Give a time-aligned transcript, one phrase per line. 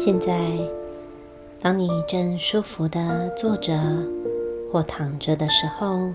[0.00, 0.56] 现在，
[1.60, 3.76] 当你正舒服的坐着
[4.70, 6.10] 或躺着的时候，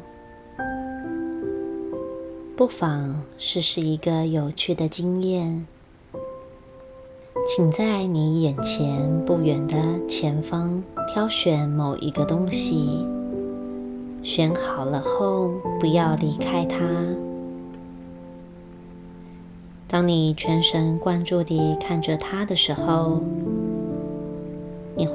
[2.56, 5.68] 不妨试试一个有趣的经验。
[7.46, 9.76] 请在你眼前不远的
[10.08, 10.82] 前方
[11.14, 13.06] 挑选某一个东西，
[14.24, 16.80] 选好了后不要离开它。
[19.90, 23.22] 当你全神贯注地看着它的时候，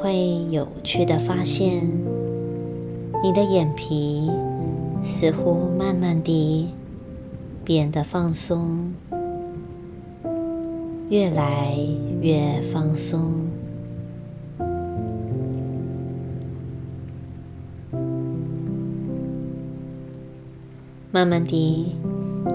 [0.00, 1.88] 会有趣的发现，
[3.22, 4.30] 你的眼皮
[5.04, 6.68] 似乎慢慢地
[7.64, 8.92] 变得放松。
[11.10, 11.74] 越来
[12.20, 13.32] 越放松，
[21.10, 21.94] 慢慢地，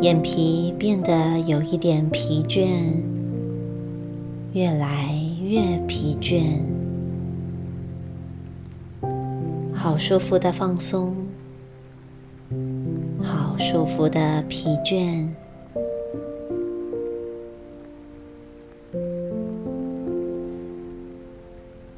[0.01, 2.67] 眼皮变得有一点疲倦，
[4.53, 6.43] 越来越疲倦，
[9.83, 11.27] 好舒服的放松，
[13.21, 15.27] 好舒服的疲倦。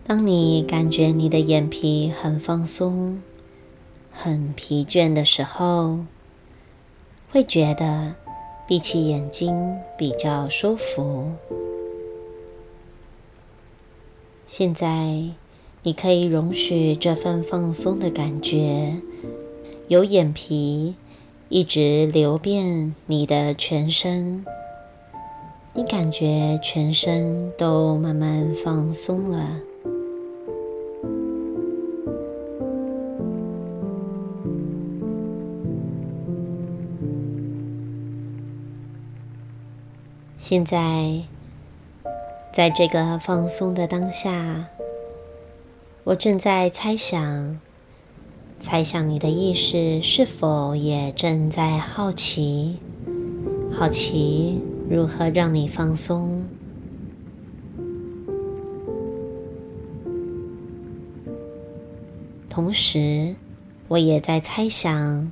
[0.04, 3.22] 当你感觉你的眼皮很放松、
[4.12, 6.00] 很疲倦的时候，
[7.30, 8.16] 会觉得
[8.68, 11.34] 闭起眼睛比较舒服。
[14.48, 15.22] 现在，
[15.86, 18.96] 你可以容许这份放松的感觉
[19.88, 20.96] 由眼皮
[21.48, 24.44] 一直流遍你的全身，
[25.76, 29.60] 你感觉全身都慢慢放松了。
[40.36, 41.22] 现在，
[42.52, 44.68] 在这个放松的当下，
[46.06, 47.60] 我正在猜想，
[48.60, 52.78] 猜想你的意识是否也正在好奇，
[53.74, 56.44] 好奇如何让你放松。
[62.48, 63.34] 同时，
[63.88, 65.32] 我也在猜想，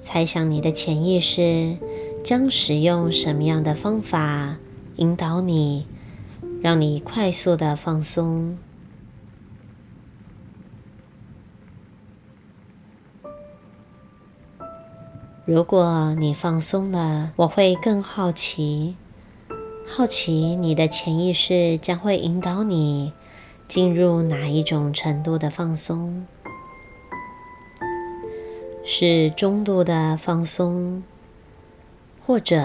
[0.00, 1.76] 猜想你的潜意识。
[2.22, 4.58] 将使用什么样的方法
[4.94, 5.88] 引导你，
[6.60, 8.56] 让你快速的放松？
[15.44, 18.94] 如果你放松了，我会更好奇，
[19.84, 23.12] 好奇你的潜意识将会引导你
[23.66, 26.24] 进入哪一种程度的放松？
[28.84, 31.02] 是中度的放松？
[32.24, 32.64] 或者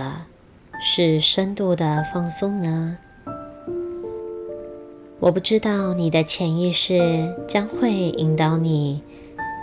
[0.79, 2.99] 是深度的放松呢？
[5.19, 9.01] 我不知道你的潜意识将会引导你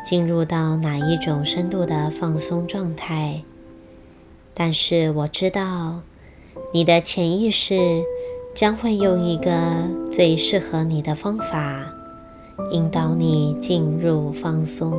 [0.05, 3.43] 进入到哪一种深度的放松状态，
[4.53, 6.03] 但是我知道
[6.75, 8.03] 你的潜意识
[8.55, 9.51] 将会用一个
[10.13, 11.91] 最适合你的方法
[12.71, 14.93] 引导你进入放松。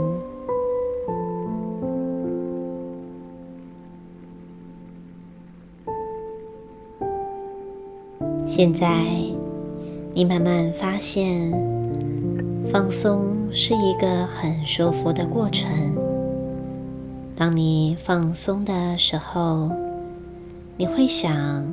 [8.48, 9.06] 现在，
[10.14, 11.52] 你慢慢发现，
[12.72, 15.72] 放松是一个很舒服的过程。
[17.38, 19.72] 当你放松的时候，
[20.76, 21.66] 你会想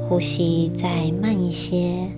[0.00, 2.08] 呼吸再慢一些，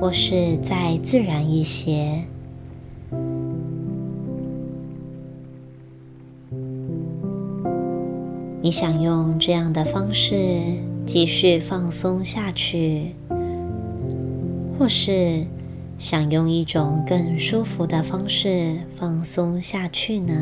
[0.00, 2.22] 或是再自然一些。
[8.62, 10.36] 你想用这样的方式。
[11.06, 13.12] 继续放松下去，
[14.76, 15.44] 或是
[15.98, 20.34] 想用一种更舒服的方式放松下去呢？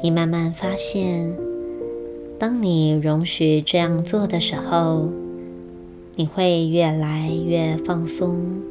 [0.00, 1.36] 你慢慢发现，
[2.38, 5.08] 当你容许这样做的时候，
[6.14, 8.62] 你会越来越放松。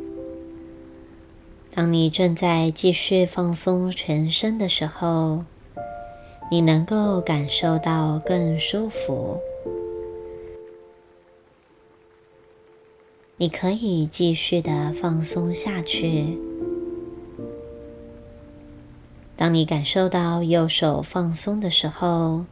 [1.72, 5.44] 当你正在继续放松全身的时候，
[6.50, 9.38] 你能够感受到更舒服。
[13.42, 16.38] 你可以继续的放松下去。
[19.38, 22.44] 当你感受到右手放松的时候，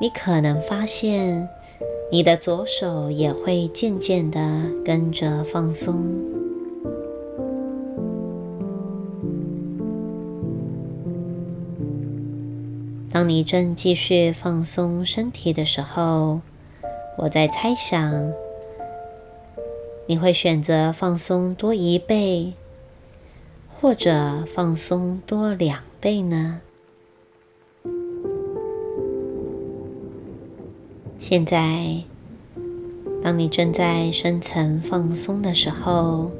[0.00, 1.48] 你可能发现
[2.10, 4.40] 你的左手也会渐渐的
[4.84, 6.04] 跟着放松。
[13.12, 16.40] 当你正继续放松身体的时候，
[17.16, 18.32] 我在猜想，
[20.12, 22.52] 你会选择放松多一倍，
[23.66, 26.60] 或者放松多两倍呢？
[31.18, 32.02] 现在，
[33.22, 36.30] 当你正在深层放松的时候，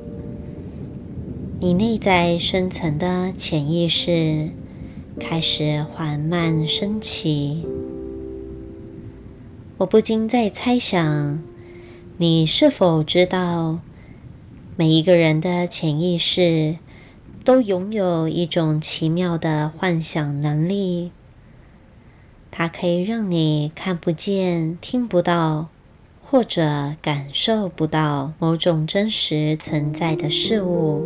[1.58, 4.50] 你内在深层的潜意识
[5.18, 7.66] 开始缓慢升起。
[9.78, 11.42] 我不禁在猜想，
[12.22, 13.80] 你是否知道，
[14.76, 16.76] 每一个人的潜意识
[17.44, 21.10] 都拥有一种奇妙的幻想能力，
[22.52, 25.66] 它可以让你看不见、听不到，
[26.20, 31.04] 或者感受不到某种真实存在的事物。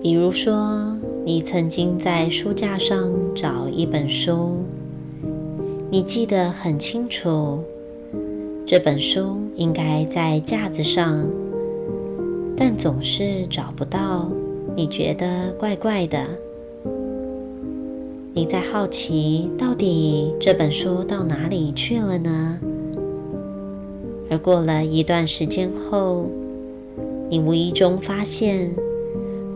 [0.00, 0.94] 比如说。
[1.24, 4.64] 你曾经在书架上找一本书，
[5.90, 7.60] 你记得很清楚，
[8.66, 11.26] 这本书应该在架子上，
[12.54, 14.30] 但总是找不到，
[14.76, 16.26] 你觉得怪怪的。
[18.34, 22.58] 你在好奇，到底这本书到哪里去了呢？
[24.30, 26.26] 而过了一段时间后，
[27.30, 28.70] 你无意中发现。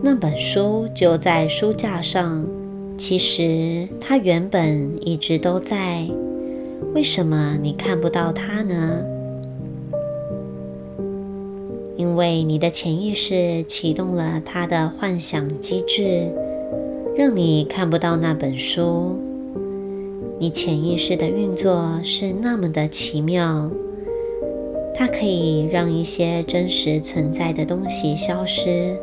[0.01, 2.43] 那本书就在书架上，
[2.97, 6.09] 其实它原本一直都在。
[6.93, 9.03] 为什么你看不到它呢？
[11.97, 16.27] 因为你的潜意识启动了它的幻想机制，
[17.15, 19.17] 让你看不到那本书。
[20.39, 23.71] 你潜意识的运作是那么的奇妙，
[24.93, 28.95] 它可以让一些真实存在的东西消失。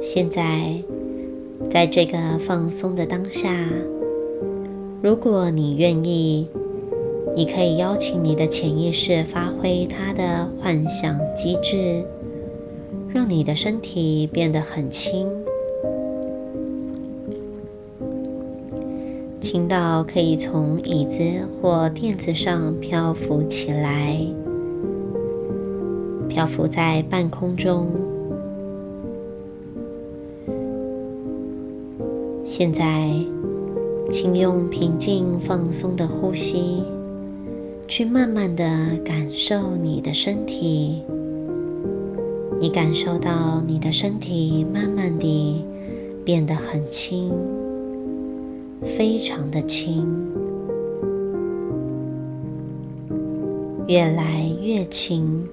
[0.00, 0.82] 现在，
[1.70, 3.52] 在这个放松的当下，
[5.02, 6.46] 如果你愿意，
[7.34, 12.04] 你可以邀请你的潜意识发挥它的幻想机制，
[13.12, 15.28] 让你的身体变得很轻，
[19.40, 21.22] 轻到可以从椅子
[21.60, 24.16] 或垫子上漂浮起来，
[26.28, 28.13] 漂浮在半空中。
[32.56, 33.10] 现在，
[34.12, 36.84] 请用平静放松的呼吸，
[37.88, 38.64] 去慢慢的
[39.04, 41.02] 感受你的身体。
[42.60, 45.64] 你感受到你的身体慢慢地
[46.24, 47.32] 变得很轻，
[48.84, 50.06] 非常的轻，
[53.88, 55.44] 越来越轻。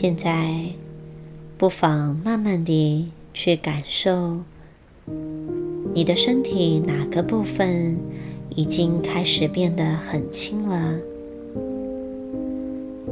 [0.00, 0.64] 现在，
[1.56, 4.42] 不妨慢慢地去感受
[5.92, 7.98] 你的身体哪个部分
[8.50, 11.00] 已经开始变得很轻了？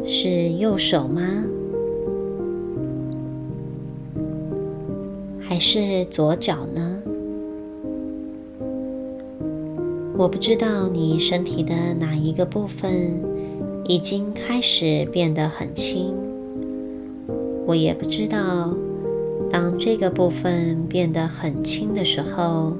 [0.05, 1.45] 是右手吗？
[5.41, 7.03] 还是左脚呢？
[10.17, 13.21] 我不知道你身体的哪一个部分
[13.89, 16.15] 已经开始变得很轻。
[17.67, 18.73] 我也不知道，
[19.51, 22.77] 当这个部分变得很轻的时候，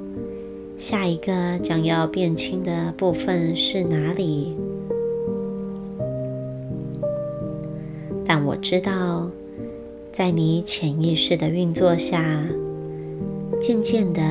[0.79, 4.57] 下一个将要变轻的部分是哪里？
[8.25, 9.29] 但我知道，
[10.13, 12.47] 在你潜意识的运作下，
[13.61, 14.23] 渐渐的，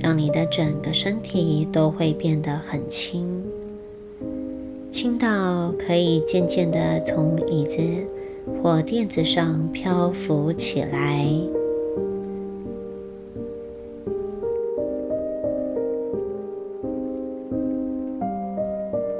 [0.00, 3.24] 让你的整个身体都会变得很轻，
[4.90, 7.78] 轻到可以渐渐的从椅子。
[8.62, 11.26] 或垫子上漂浮起来。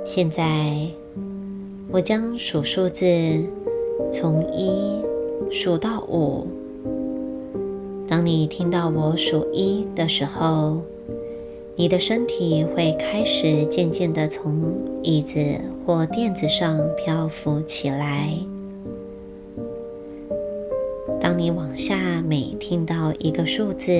[0.04, 0.44] 现在，
[1.90, 3.04] 我将数数字，
[4.12, 5.02] 从一
[5.50, 6.46] 数到五。
[8.06, 10.82] 当你听到我数一的时候，
[11.74, 15.40] 你的身体会开始渐渐的从椅子
[15.84, 18.38] 或垫子上漂浮起来。
[21.34, 23.90] 当你往下每听到一个数字，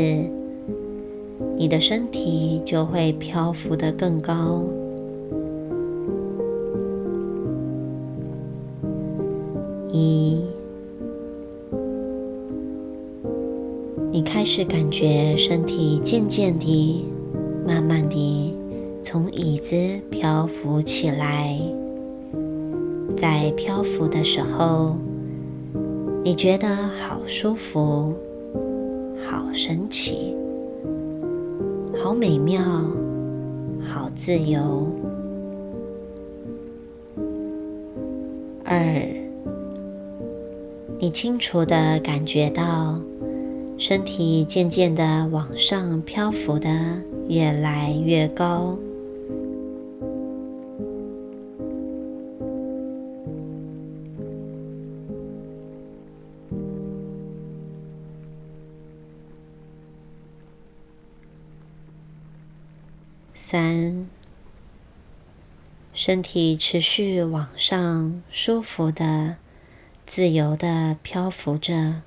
[1.57, 4.63] 你的身体就会漂浮得更高。
[9.93, 10.45] 一、
[14.13, 17.05] 你开始感觉身体渐渐地、
[17.67, 18.55] 慢慢地
[19.03, 19.75] 从椅子
[20.09, 21.59] 漂浮起来。
[23.17, 24.95] 在漂浮的时候，
[26.25, 28.15] 你觉得好舒服、
[29.29, 30.35] 好神奇、
[32.03, 32.63] 好美妙、
[33.83, 34.89] 好自由。
[38.65, 39.07] 二，
[40.99, 42.99] 你清楚的感觉到
[43.77, 46.71] 身体渐渐的往上漂浮的
[47.29, 48.79] 越来越高。
[63.55, 64.09] 三。
[65.93, 69.37] 身体持续往上，舒服的、
[70.05, 72.03] 自由的漂浮着。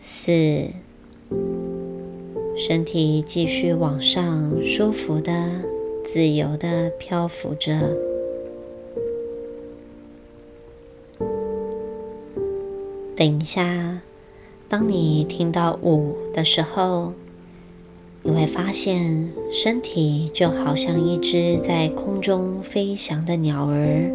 [0.00, 0.70] 四，
[2.56, 5.60] 身体继续往上，舒服的、
[6.02, 8.07] 自由的漂浮着。
[13.18, 13.98] 等一下，
[14.68, 17.12] 当你听到五的时候，
[18.22, 24.08] 你会发现身体就好像一只在空中飞翔的鸟儿，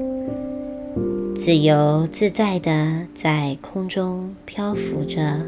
[1.35, 5.41] 自由自在的在空中漂浮着，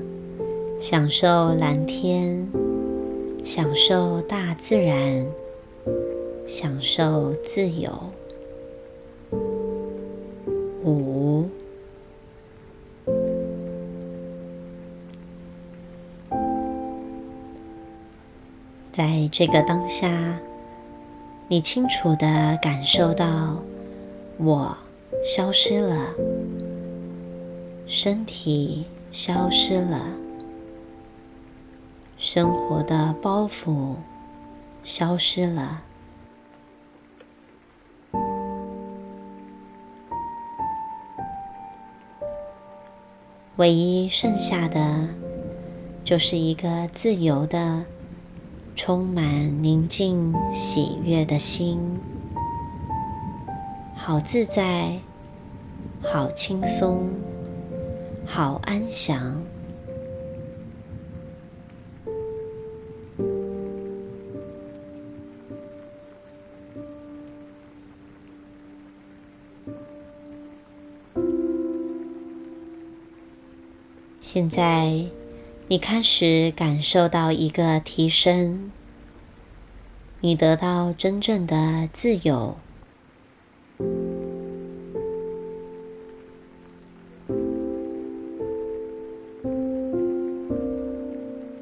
[0.78, 2.46] 享受蓝天，
[3.42, 5.26] 享受大自然，
[6.46, 7.90] 享受自由。
[19.38, 20.40] 这个当下，
[21.50, 23.58] 你清楚的感受到
[24.38, 24.78] 我
[25.26, 26.14] 消失了，
[27.86, 30.00] 身体消失了，
[32.18, 33.96] 生活的包袱
[34.86, 35.82] 消失了，
[43.58, 45.10] 唯一剩下的
[46.06, 47.84] 就是一个自由的。
[48.76, 51.80] 充满宁静、喜悦的心，
[53.96, 55.00] 好自在，
[56.04, 57.10] 好轻松，
[58.26, 59.42] 好安详。
[74.20, 75.06] 现在。
[75.68, 78.72] 你开始感受到一个提升，
[80.22, 82.56] 你得到真正的自由。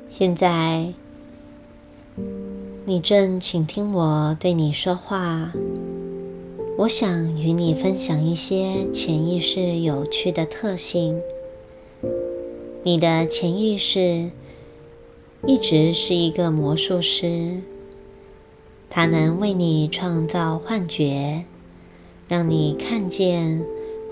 [0.10, 0.94] 现在，
[2.86, 5.54] 你正倾听我对你说话。
[6.78, 11.22] 我想与你分享一些潜意识有趣的特性。
[12.86, 14.30] 你的潜意识
[15.48, 17.62] 一直是一个魔术师，
[18.90, 21.46] 它能为你创造幻觉，
[22.28, 23.64] 让你看见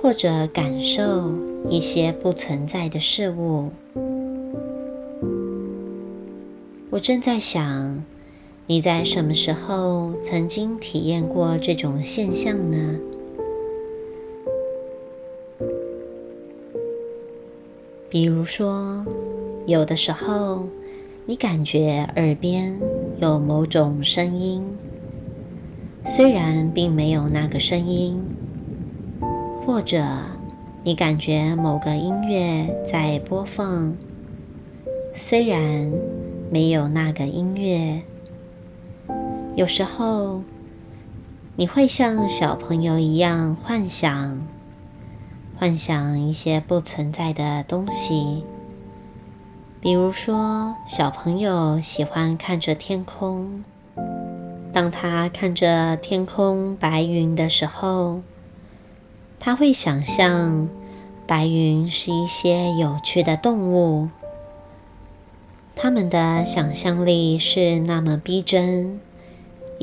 [0.02, 1.34] 或者感受
[1.70, 3.72] 一些不存在的事物。
[6.92, 8.06] 我正在想，
[8.68, 12.98] 你在什么时候曾经体验过这种现象呢？
[18.12, 19.06] 比如说，
[19.66, 20.68] 有的时候
[21.26, 22.78] 你感觉耳边
[23.20, 24.62] 有某种声音，
[26.06, 28.18] 虽然并没有那个声音；
[29.66, 30.04] 或者
[30.84, 33.96] 你感觉某个音乐在播放，
[35.14, 35.90] 虽然
[36.50, 38.02] 没有那个音乐。
[39.56, 40.42] 有时候
[41.56, 44.42] 你会像小朋友一样幻想。
[45.62, 48.44] 幻想一些不存在的东西，
[49.80, 53.64] 比如说，小朋友喜欢看着天空。
[54.74, 58.22] 当他看着天空白云的时候，
[59.40, 60.68] 他会想象
[61.28, 64.10] 白云是一些有趣的动物。
[65.76, 69.00] 他们的想象力是那么逼真。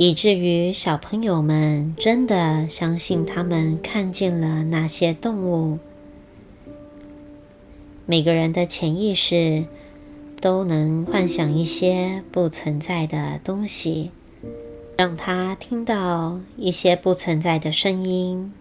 [0.00, 5.81] 以至于小朋友们真的相信他们看见了那些动物。
[8.07, 9.67] 每个人的潜意识
[10.40, 14.12] 都能幻想一些不存在的东西，
[14.97, 18.52] 让他听到一些不存在的声音，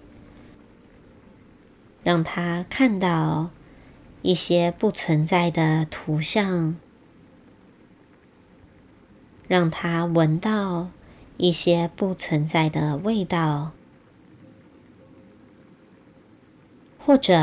[2.01, 3.51] 让他看到
[4.23, 6.75] 一些不存在的图像，
[9.47, 10.89] 让他闻到
[11.37, 13.71] 一些不存在的味道，
[16.99, 17.33] 或者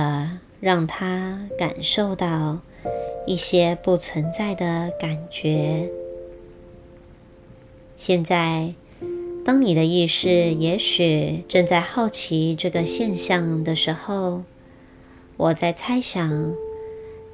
[0.61, 2.61] 让他感受到。
[3.27, 5.91] 一些不存在的感觉。
[7.97, 8.75] 现在，
[9.43, 14.43] 当你的意识也许正在好奇这个现象的时候，
[15.39, 16.55] 我在猜想，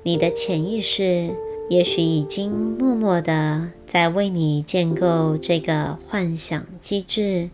[0.04, 1.34] 你的潜意识
[1.70, 7.48] 也许已经默默的在为你建构这个幻想机制，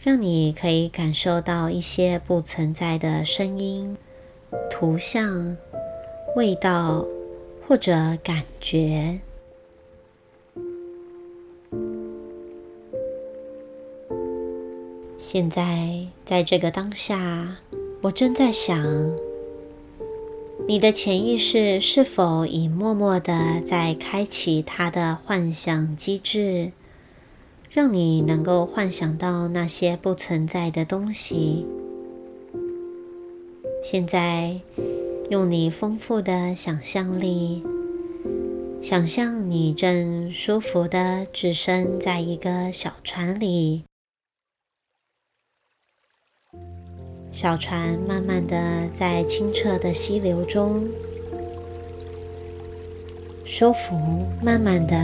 [0.00, 3.96] 让你可以感受到一些不存在的声音、
[4.68, 5.56] 图像、
[6.36, 7.06] 味道。
[7.68, 9.18] 或者感觉，
[15.18, 17.56] 现在在这个当下，
[18.02, 18.80] 我正在想，
[20.68, 26.72] 你的潜意识是否已默默的在开启它的幻想机制，
[27.70, 31.66] 让你能够幻想到那些不存在的东西？
[33.82, 34.60] 现在。
[35.28, 37.64] 用你丰富的想象力，
[38.80, 43.82] 想象你正舒服的置身在一个小船里，
[47.32, 50.88] 小船慢慢的在清澈的溪流中，
[53.44, 53.94] 舒服
[54.42, 54.96] 慢慢的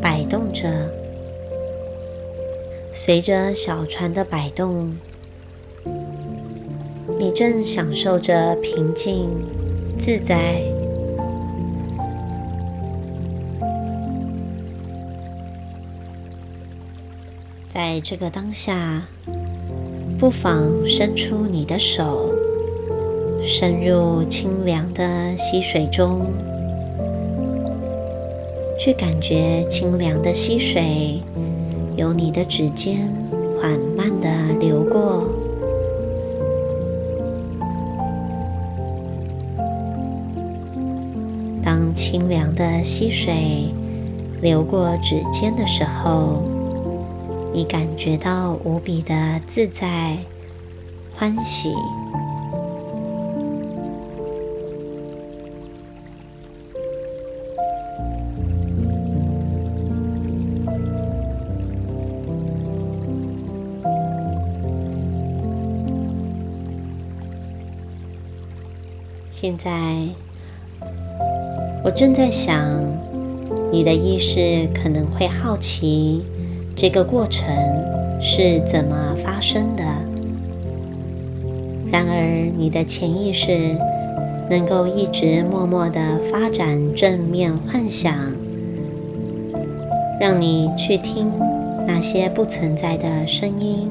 [0.00, 0.70] 摆动着，
[2.94, 4.96] 随着小船的摆动，
[7.18, 9.28] 你正享受着平静。
[9.98, 10.62] 自在，
[17.72, 19.06] 在这个当下，
[20.22, 22.32] 不妨伸出你的手，
[23.42, 26.26] 深入清凉的溪水中，
[28.78, 31.20] 去感觉清凉的溪水
[31.96, 33.12] 由你的指尖
[33.60, 34.30] 缓慢的
[34.60, 35.26] 流过。
[41.64, 43.72] 当清凉的溪水
[44.40, 46.44] 流过指尖的时候，
[47.54, 50.16] 你感觉到无比的自在、
[51.14, 51.72] 欢喜。
[69.30, 70.08] 现在。
[71.84, 72.64] 我正在想，
[73.72, 76.22] 你的意识可能会好奇
[76.74, 77.46] 这个过程
[78.20, 79.82] 是怎么发生的。
[81.90, 83.76] 然而，你的潜意识
[84.50, 88.14] 能够一直默默的发展正面幻想，
[90.18, 91.30] 让你去听
[91.86, 93.90] 那些不存在的声音，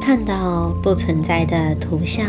[0.00, 2.26] 看到不存在的图像，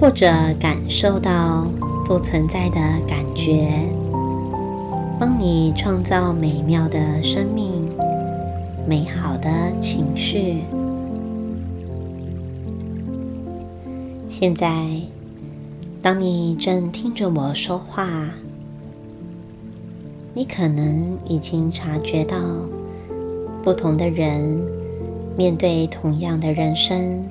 [0.00, 0.26] 或者
[0.60, 1.66] 感受到。
[2.06, 3.68] 不存在的感觉，
[5.20, 7.86] 帮你创造美妙的生命、
[8.88, 10.62] 美好的情绪。
[14.30, 14.86] 现在，
[16.00, 18.08] 当你正听着我说话，
[20.32, 22.38] 你可能已经察觉到，
[23.62, 24.58] 不同的人
[25.36, 27.22] 面对同样的人生，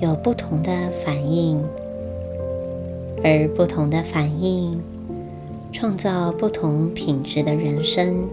[0.00, 0.72] 有不同的
[1.04, 1.62] 反应。
[3.22, 4.80] 而不同的反应，
[5.72, 8.28] 创造不同品质的人生。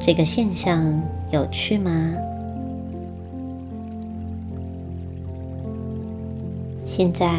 [0.00, 2.14] 这个现象有趣吗？
[6.84, 7.34] 现在，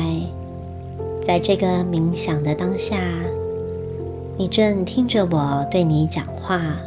[1.21, 2.97] 在这个冥想的当下，
[4.37, 6.77] 你正听着我对你讲话。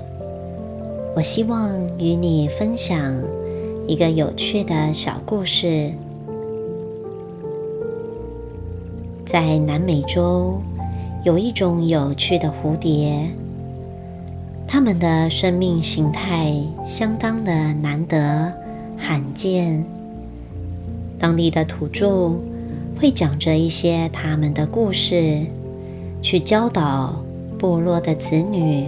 [1.14, 3.14] 我希望与你分享
[3.86, 5.90] 一个有趣的小故事。
[9.24, 10.60] 在南美洲，
[11.24, 13.28] 有一种有趣的蝴蝶，
[14.68, 16.54] 它们的生命形态
[16.86, 18.52] 相当的难得
[18.96, 19.84] 罕见。
[21.18, 22.38] 当地的土著
[22.96, 25.42] 会讲着一些他们的故事，
[26.22, 27.20] 去教导
[27.58, 28.86] 部落的子女，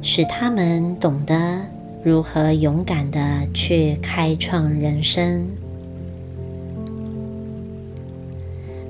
[0.00, 1.60] 使他们懂得
[2.04, 3.20] 如何勇敢的
[3.52, 5.44] 去开创人生。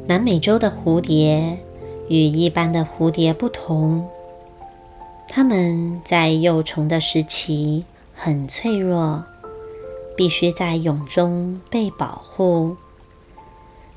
[0.06, 1.56] 南美洲的蝴蝶
[2.08, 4.06] 与一般的蝴蝶不同，
[5.26, 9.24] 它们在幼虫的时期很脆弱，
[10.14, 12.76] 必须在蛹中被保护。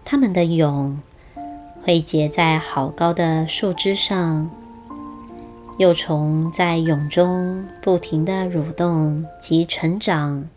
[0.06, 0.98] 它们的蛹
[1.84, 4.50] 会结在好高的树枝上，
[5.78, 10.48] 幼虫在蛹中不停地蠕动及成长。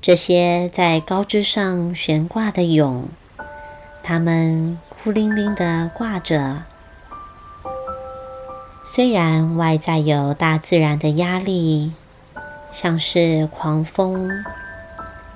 [0.00, 3.04] 这些在高枝上悬挂的蛹，
[4.02, 4.78] 它们。
[5.02, 6.64] 孤零零的挂着，
[8.84, 11.94] 虽然外在有大自然的压力，
[12.70, 14.44] 像是狂风、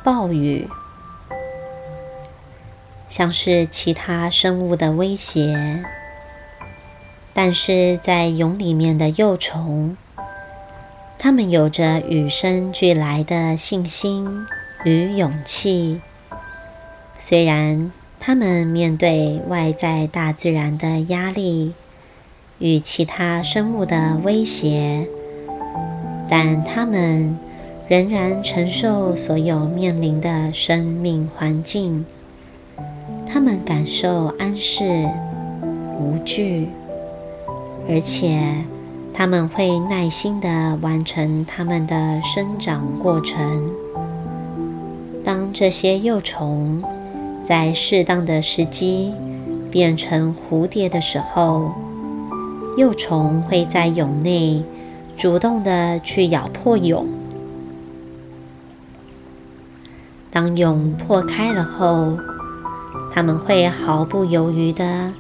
[0.03, 0.68] 暴雨，
[3.09, 5.83] 像是其他生物的威胁，
[7.33, 9.96] 但是在蛹里面的幼虫，
[11.18, 14.46] 它们有着与生俱来的信心
[14.85, 16.03] 与勇气，
[17.18, 17.90] 虽然。
[18.27, 21.75] 他们面对外在大自然的压力
[22.59, 25.07] 与其他生物的威胁，
[26.27, 27.39] 但他们
[27.87, 32.07] 仍然承受所有面临的生命环境。
[33.27, 35.07] 他们感受安适、
[36.01, 36.71] 无惧，
[37.87, 38.41] 而且
[39.13, 43.71] 他们会耐心地完成他们的生长过程。
[45.23, 46.83] 当这些幼虫。
[47.47, 49.13] 在适当的时机
[49.71, 51.73] 变成蝴蝶的时候，
[52.79, 54.65] 幼虫会在蛹内
[55.17, 57.07] 主动的去咬破蛹。
[60.31, 62.19] 当蛹破开了后，
[63.13, 65.13] 它们会毫不犹豫的、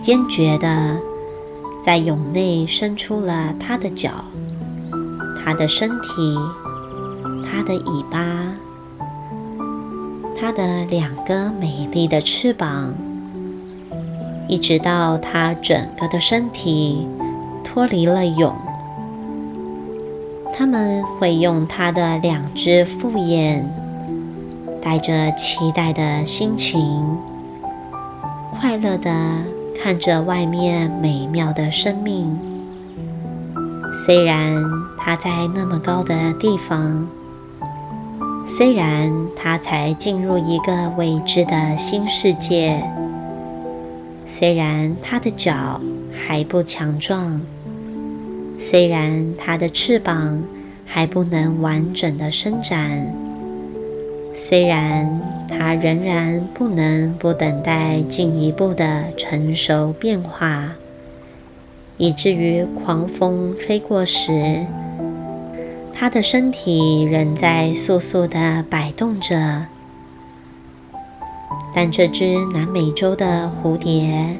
[0.00, 1.00] 坚决的
[1.84, 4.10] 在蛹内伸出了它的脚、
[5.42, 6.36] 它的身体、
[7.44, 8.20] 它的尾巴。
[10.44, 12.94] 它的两个美丽的翅膀，
[14.48, 17.06] 一直到它整个的身体
[17.62, 18.52] 脱离了蛹，
[20.52, 23.72] 他们会用它的两只复眼，
[24.82, 26.80] 带着期待的心情，
[28.58, 29.14] 快乐的
[29.80, 32.36] 看着外面美妙的生命。
[34.04, 34.60] 虽然
[34.98, 37.06] 它在那么高的地方。
[38.54, 42.82] 虽然他才进入一个未知的新世界，
[44.26, 45.80] 虽然他的脚
[46.12, 47.40] 还不强壮，
[48.58, 50.42] 虽然他的翅膀
[50.84, 53.10] 还不能完整的伸展，
[54.34, 60.74] 虽然他仍然不能不等待进一步的成熟变化，
[61.96, 64.66] 以至于狂风吹过时。
[66.02, 69.66] 他的身体仍在速速的摆动着，
[71.72, 74.36] 但这只南美洲的蝴蝶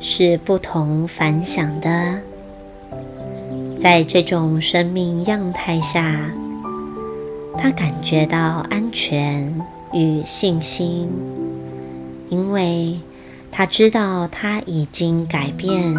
[0.00, 2.18] 是不同凡响的。
[3.78, 6.32] 在这种生命样态下，
[7.56, 11.08] 他感觉到安全与信心，
[12.28, 12.98] 因为
[13.52, 15.94] 他知道他已经改变，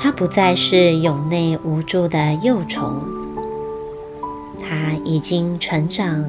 [0.00, 3.21] 他不再是蛹内无助的幼虫。
[4.74, 6.24] 它已经成长，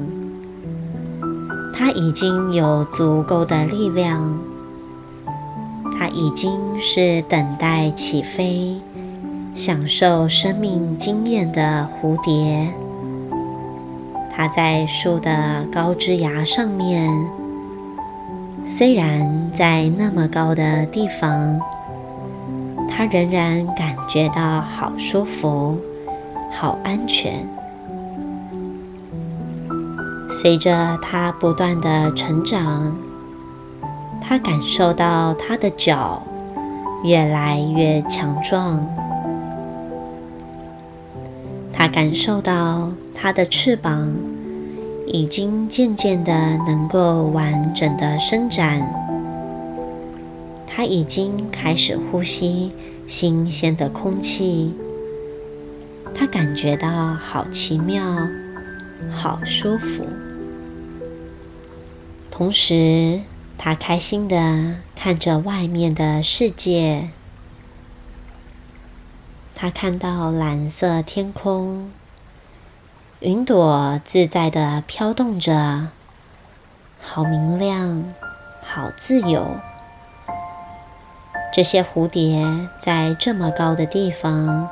[1.72, 4.38] 它已经有足够的力量，
[5.98, 8.76] 它已经是等待起飞、
[9.54, 12.68] 享受生命经验的蝴蝶。
[14.30, 17.10] 它在树的高枝芽上面，
[18.66, 21.58] 虽然在那么高的地方，
[22.90, 25.78] 它仍然感觉到好舒服、
[26.52, 27.48] 好安全。
[30.36, 32.92] 随着它不断的成长，
[34.20, 36.20] 他感受到他的脚
[37.04, 38.84] 越来越强壮，
[41.72, 44.12] 他感受到他的翅膀
[45.06, 46.32] 已经渐渐的
[46.66, 48.82] 能够完整的伸展，
[50.66, 52.72] 他已经开始呼吸
[53.06, 54.74] 新鲜的空气，
[56.12, 58.02] 他感觉到好奇妙。
[59.10, 60.02] 好舒服。
[62.36, 63.20] 同时，
[63.56, 67.10] 他开心的看着外面的世界。
[69.54, 71.92] 他看到蓝色天空，
[73.20, 75.90] 云朵自在的飘动着，
[77.00, 78.12] 好明亮，
[78.60, 79.60] 好自由。
[81.52, 84.68] 这些蝴蝶在这么高的地方。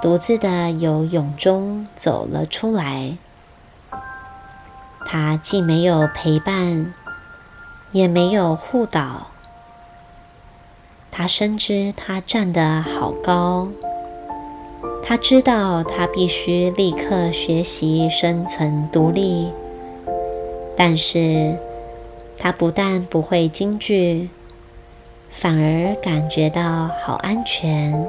[0.00, 3.16] 独自的由蛹中走了出来，
[5.14, 6.94] 他既没有陪伴，
[7.90, 9.26] 也没有护导，
[11.10, 13.68] 他深知他站得好高，
[15.04, 19.52] 他知道他必须立刻学习生存独立，
[20.78, 21.58] 但是
[22.38, 24.30] 他不但不会惊惧，
[25.30, 28.08] 反而感觉到好安全、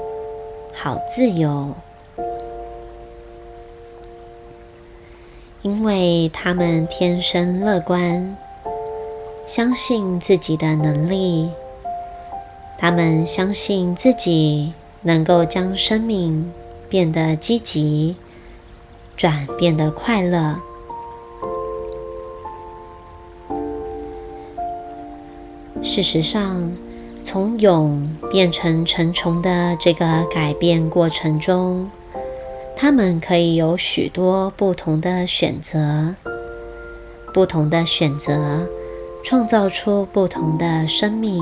[0.73, 1.75] 好自由。
[5.63, 8.35] 因为他们天生乐观，
[9.45, 11.49] 相信自己的能力，
[12.77, 14.73] 他们相信自己
[15.03, 16.51] 能够将生命
[16.89, 18.17] 变得积极，
[19.15, 20.59] 转变得快乐。
[25.81, 26.73] 事实上，
[27.23, 31.89] 从蛹变成成虫的这个改变过程中，
[32.75, 36.15] 他们可以有许多不同的选择，
[37.33, 38.67] 不同的选择
[39.23, 41.41] 创造出不同的生命。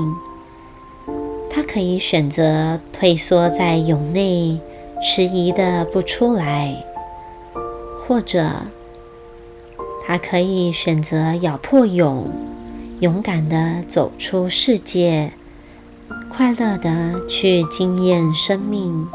[1.50, 4.58] 他可以选择退缩在蛹内，
[5.02, 6.84] 迟疑的不出来，
[7.98, 8.48] 或者
[10.06, 12.30] 他可以选择咬破蛹，
[13.00, 15.32] 勇敢的走出世界，
[16.30, 19.08] 快乐的去经验生命。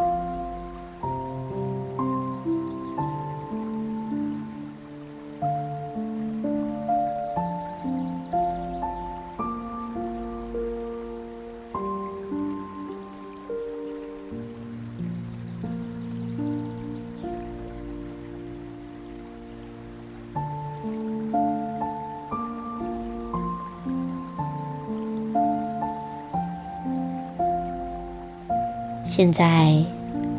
[29.18, 29.74] 现在，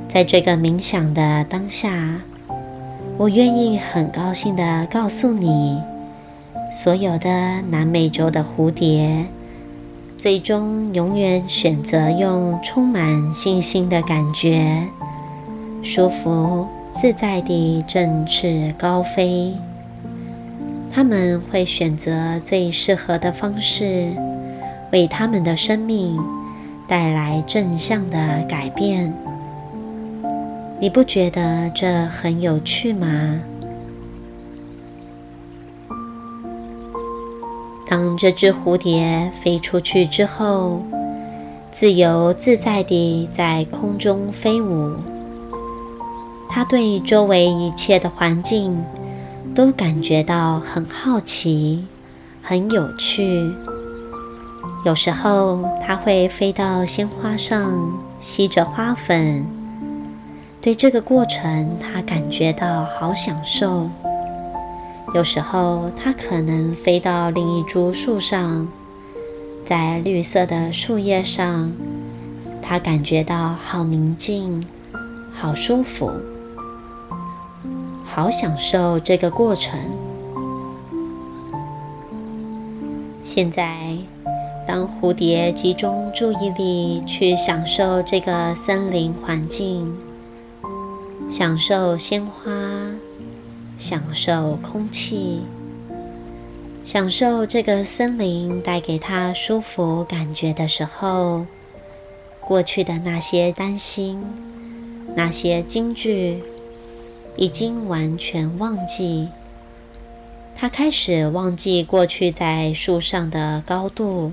[0.09, 2.21] 在这个冥想的当下，
[3.17, 5.83] 我愿意很高兴的告诉你，
[6.71, 9.27] 所有的南美洲的蝴蝶，
[10.17, 14.87] 最终永远选择用充满信心的感觉，
[15.83, 19.57] 舒服自在地振翅高飞。
[20.89, 24.13] 他们会选择最适合的方式，
[24.93, 26.17] 为他们的生命。
[26.89, 29.15] 带来正向的改变，
[30.81, 33.41] 你不觉得这很有趣吗？
[37.87, 40.81] 当这只蝴蝶飞出去之后，
[41.71, 44.95] 自由自在地在空中飞舞，
[46.49, 48.83] 它对周围一切的环境
[49.55, 51.85] 都感觉到很好奇，
[52.43, 53.53] 很有趣。
[54.89, 59.45] 有时候，它会飞到鲜花上吸着花粉，
[60.63, 63.91] 对这个过程，它感觉到好享受。
[65.13, 68.67] 有时候，它可能飞到另一株树上，
[69.67, 71.71] 在绿色的树叶上，
[72.63, 74.65] 它感觉到好宁静、
[75.35, 76.11] 好舒服、
[78.07, 79.79] 好享受这个过程。
[83.23, 83.99] 现在。
[84.69, 89.97] 当蝴蝶集中注意力去享受这个森林环境，
[91.31, 92.53] 享受鲜花，
[93.79, 95.41] 享受空气，
[96.85, 101.47] 享受这个森林带给他舒服感觉的时候，
[102.43, 104.23] 过去的那些担心、
[105.15, 106.43] 那些惊惧，
[107.39, 109.29] 已经完全忘记。
[110.55, 114.33] 他开始忘记过去在树上的高度。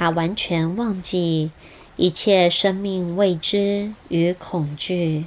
[0.00, 1.50] 他完全忘记
[1.96, 5.26] 一切生命未知与恐惧，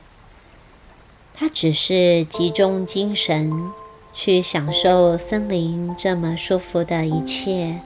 [1.35, 3.69] 他只是集中精神
[4.15, 7.81] 去享受森林这么舒服的一切。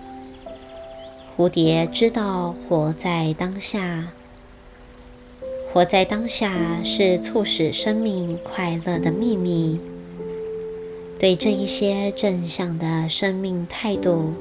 [1.36, 4.08] 蝴蝶知道活在当下，
[5.74, 9.78] 活在当下是促使生命快乐的秘密。
[11.20, 14.34] 对这一些正向的生命态度。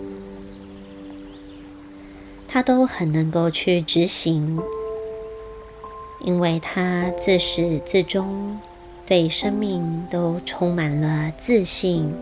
[2.49, 4.59] 他都很能够去执行，
[6.21, 8.59] 因为他自始至终
[9.05, 12.15] 对生命都充满了自信。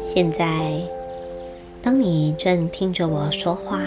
[0.00, 0.80] 现在，
[1.82, 3.80] 当你正听着我说话，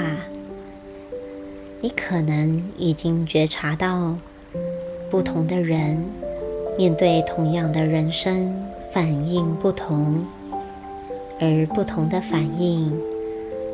[1.80, 4.16] 你可能已经觉察到，
[5.10, 6.04] 不同的人
[6.78, 8.71] 面对同样的人生。
[8.92, 10.26] 反应不同，
[11.40, 12.92] 而不同的反应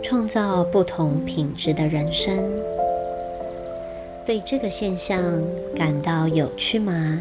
[0.03, 2.37] 创造不同品质的人生。
[4.23, 5.19] 对这个现象
[5.75, 7.19] 感到有趣吗？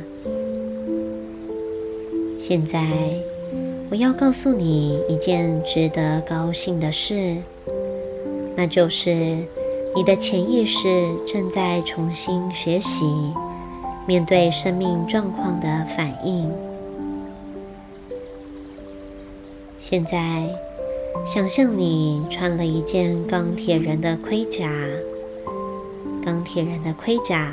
[2.39, 2.85] 现在，
[3.91, 7.37] 我要告诉你一件值得高兴的事，
[8.55, 9.11] 那就是
[9.95, 13.07] 你的潜意识正在重新学习
[14.07, 16.53] 面对生命状况的反应。
[19.89, 20.43] 现在，
[21.25, 24.69] 想象你穿了一件钢铁人的盔甲，
[26.25, 27.53] 钢铁人的盔甲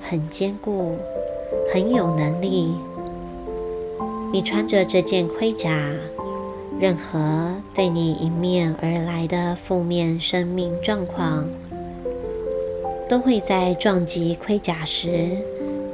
[0.00, 0.96] 很坚固，
[1.70, 2.72] 很有能力。
[4.32, 5.78] 你穿着这件盔甲，
[6.80, 11.46] 任何对你迎面而来的负面生命状况，
[13.10, 15.36] 都会在撞击盔甲时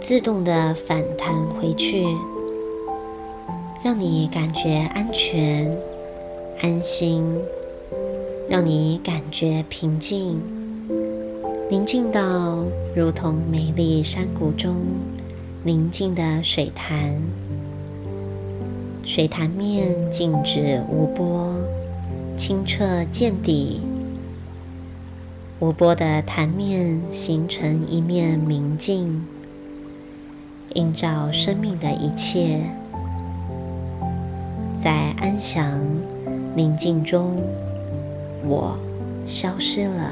[0.01, 2.07] 自动的反弹回去。
[3.85, 5.71] 让你感觉安全、
[6.63, 7.23] 安心，
[8.49, 10.41] 让你感觉平静、
[11.69, 12.65] 宁静到
[12.97, 14.75] 如同美丽山谷中
[15.65, 17.21] 宁静的水潭。
[19.05, 21.55] 水潭面静止无波，
[22.39, 23.83] 清澈见底。
[25.61, 29.27] 无波的潭面形成一面明镜，
[30.73, 32.61] 映照生命的一切。
[34.79, 35.81] 在安详
[36.55, 37.37] 宁静中，
[38.47, 38.77] 我
[39.27, 40.11] 消失了，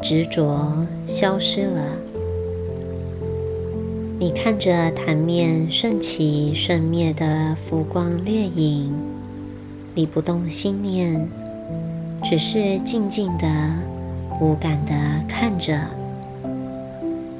[0.00, 0.72] 执着
[1.06, 1.84] 消失了。
[4.18, 8.92] 你看着潭面顺起顺灭的浮光掠影，
[9.94, 11.28] 你不动心念，
[12.22, 13.48] 只是静静的、
[14.40, 14.92] 无感的
[15.26, 15.80] 看着。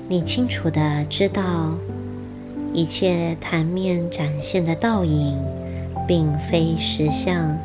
[0.09, 1.43] 你清楚的知道，
[2.73, 5.37] 一切潭面展现的倒影。
[6.07, 7.57] 并非实相，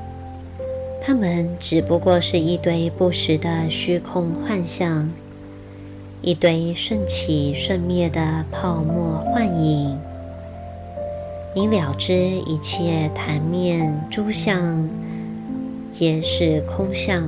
[1.01, 5.11] 它们只不过是一堆不实的虚空幻象，
[6.21, 9.97] 一堆瞬起瞬灭的泡沫幻影。
[11.55, 14.87] 你了知一切潭面诸相
[15.91, 17.23] 皆是空相，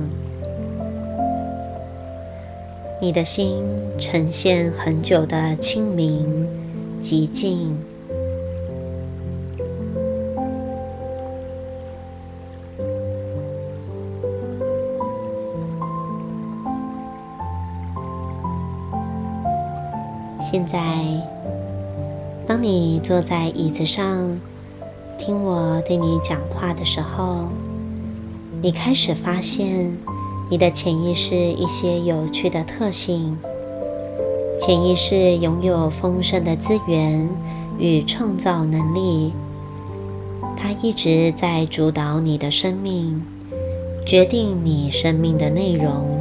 [3.00, 3.60] 你的心
[3.98, 6.47] 呈现很久的清明
[7.00, 7.76] 极静。
[20.40, 20.78] 现在，
[22.46, 24.40] 当你坐在椅子上
[25.18, 27.48] 听我对你讲话的时候，
[28.62, 29.94] 你开始发现
[30.50, 33.36] 你的潜意识一些有趣的特性。
[34.58, 37.28] 潜意识拥有丰盛的资源
[37.78, 39.32] 与创造能力，
[40.56, 43.22] 它一直在主导你的生命，
[44.04, 46.20] 决定你生命的内容。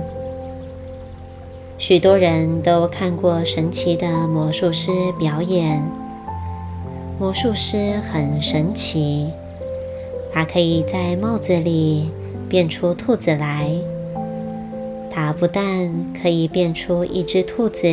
[1.79, 5.83] 许多人都看过神奇的魔术师表演。
[7.19, 9.27] 魔术师很神奇，
[10.31, 12.11] 他可以在帽子里
[12.47, 13.71] 变出兔子来。
[15.09, 17.87] 他不但可以变出一只兔子，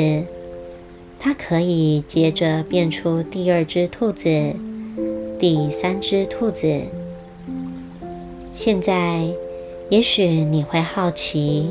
[1.25, 4.55] 他可以接着变出第二只兔子、
[5.39, 6.83] 第三只兔子。
[8.53, 9.27] 现在，
[9.89, 11.71] 也许你会好奇。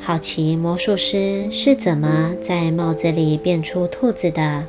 [0.00, 4.64] 好奇魔术师是怎么在帽子里变出兔子的，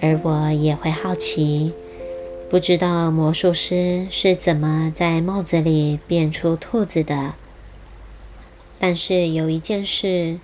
[0.00, 1.72] 而我也会好奇，
[2.48, 7.34] 不知道魔术师是怎么在帽子里变出兔子的。
[8.78, 10.38] 但是有一件事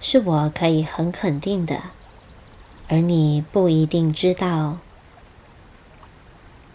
[0.00, 1.76] 是我可以很肯定的，
[2.88, 4.78] 而你不一定知道，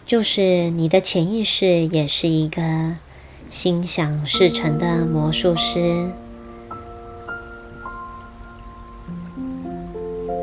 [0.06, 2.96] 就是你的潜意识也是一个。
[3.50, 6.10] 心想事成的魔术师。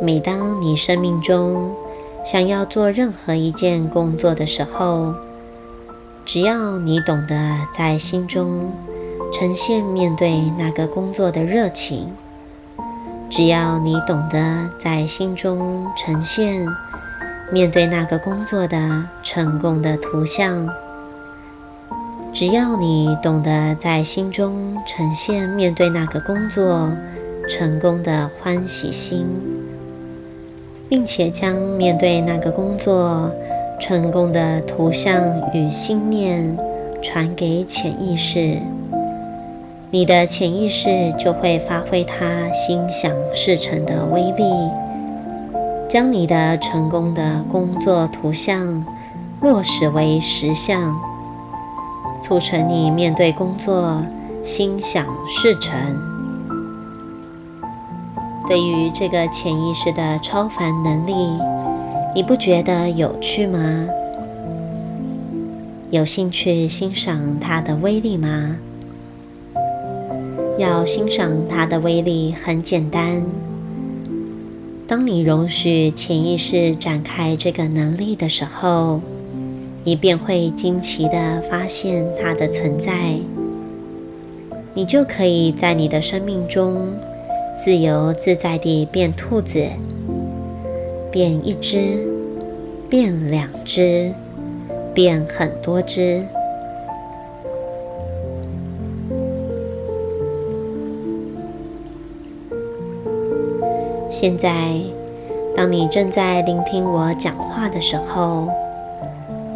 [0.01, 1.75] 每当你生命中
[2.23, 5.13] 想要做任何一件工作的时候，
[6.23, 8.71] 只要你懂得在心中
[9.33, 12.13] 呈现面对那个工作的热情，
[13.31, 16.67] 只要你懂得在心中呈现
[17.49, 20.67] 面对那个工作的成功的图像。
[22.33, 26.91] 只要你懂得在心中呈现面对那个工作
[27.47, 29.25] 成功的欢喜心，
[30.89, 33.33] 并且将面对那个工作
[33.79, 35.21] 成功的图像
[35.53, 36.57] 与心念
[37.01, 38.59] 传给潜意识，
[39.93, 44.45] 你的潜意识就会发挥它心想事成的威力，
[45.89, 48.85] 将你的成功的工作图像
[49.41, 50.95] 落实为实相。
[52.21, 54.05] 促成你面对工作
[54.43, 55.77] 心想事成。
[58.47, 61.13] 对于这个潜意识的超凡能力，
[62.15, 63.87] 你不觉得有趣吗？
[65.89, 68.55] 有兴趣欣赏它的威力吗？
[70.61, 73.23] 要欣赏它的威力很简单。
[74.87, 79.01] 当你容许潜意识展开这个能力的时候，
[79.83, 83.15] 你便会惊奇地发现它的存在。
[84.75, 86.93] 你就可以在你的生命中
[87.57, 89.65] 自由自在地变兔子，
[91.11, 92.07] 变一只，
[92.87, 94.13] 变两只。
[94.93, 96.21] 变很多只。
[104.21, 104.53] 现在，
[105.57, 108.47] 当你正在聆听我讲话的时候，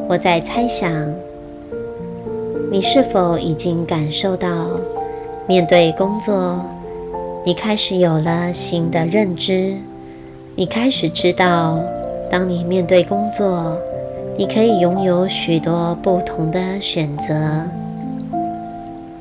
[0.10, 0.92] 我在猜想，
[2.72, 4.50] 你是否已经感受到，
[5.48, 6.60] 面对工作，
[7.46, 9.76] 你开始有了新的认知。
[10.56, 11.80] 你开始知道，
[12.28, 13.78] 当你面对工作。
[14.36, 17.62] 你可以拥有许多不同的选择。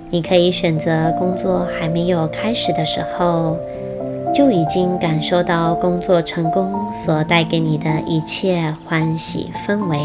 [0.08, 3.58] 你可以选择工作还没有开始的时候，
[4.34, 9.98] 就已经感受到工作成功所带给你的一切欢喜氛围。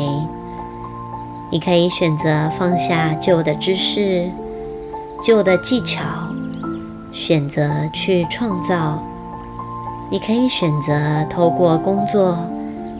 [1.51, 4.29] 你可以选择放下旧的知识、
[5.23, 6.03] 旧的技巧，
[7.11, 9.03] 选择去创造。
[10.11, 12.37] 你可以选择透过工作。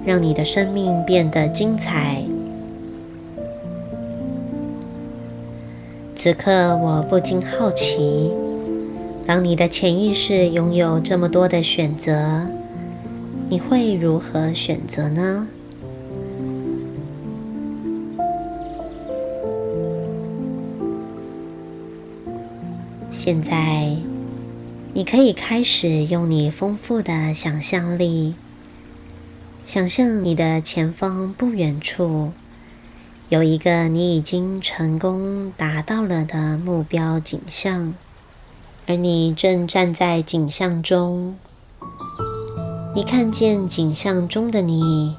[0.06, 2.24] 让你的生命变得精彩。
[6.16, 8.32] 此刻，我不禁好奇：
[9.30, 12.48] 当你的潜意识拥有这么多的选择，
[13.48, 15.48] 你会如何选择呢？
[23.12, 23.98] 现在，
[24.96, 28.34] 你可以开始用你丰富的想象力。
[29.64, 32.32] 想象你的前方不远处
[33.30, 37.94] 有一个你已经成功达到了的目标景象，
[38.90, 41.38] 而你正站在景象中。
[42.94, 45.16] 你看见景象中的你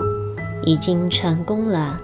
[0.67, 1.99] 已经成功了。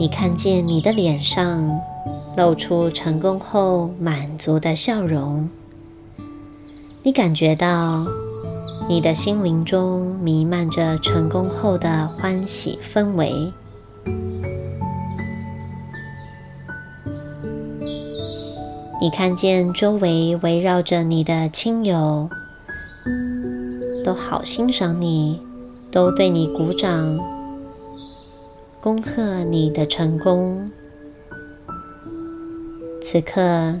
[0.00, 1.80] 你看见你的脸上
[2.36, 5.48] 露出成功后满足的笑容。
[7.04, 8.04] 你感觉到。
[8.88, 13.52] 你的心灵中弥漫着成功后的欢喜氛围。
[19.06, 22.28] 你看见周围围绕着你的亲友，
[24.04, 25.40] 都好欣赏你，
[25.92, 27.16] 都对你鼓掌，
[28.80, 30.72] 恭贺你的成功。
[33.00, 33.76] 此刻，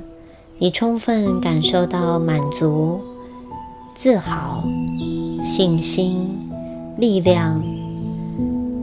[0.58, 3.00] 你充分感受到满足。
[3.96, 4.62] 自豪、
[5.42, 6.38] 信心、
[6.96, 7.60] 力量。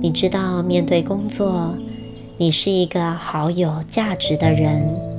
[0.01, 1.73] 你知道，面对工作，
[2.35, 5.12] 你是一个好有价值的人。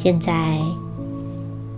[0.00, 0.56] 现在，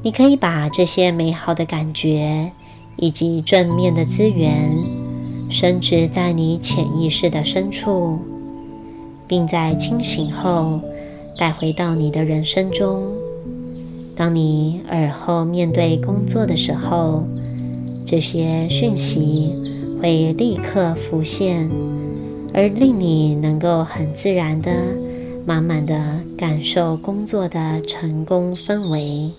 [0.02, 2.52] 你可以把这些美好的感觉
[2.96, 4.70] 以及正面的资源
[5.48, 8.18] 升植在你潜意识的深处，
[9.26, 10.78] 并在清醒后
[11.38, 13.04] 带回到你的人生中。
[14.14, 17.24] 当你耳后面对工作的时候，
[18.04, 19.54] 这些讯息
[20.02, 21.70] 会立刻浮现，
[22.52, 24.70] 而令你能够很自然的。
[25.46, 29.32] 满满的感受工作的成功氛围。